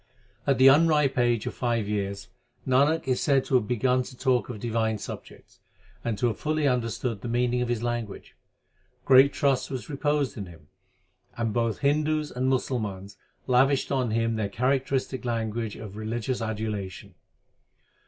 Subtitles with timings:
[0.47, 2.27] At the unripe age of five years
[2.67, 5.59] Nanak is said to have begun to talk of divine subjects,
[6.03, 8.35] and to have fully understood the meaning of his language.
[9.05, 10.69] Great trust was reposed in him;
[11.37, 17.13] and both Hindus and Musalmans lavished on him their characteristic language of religious adulation.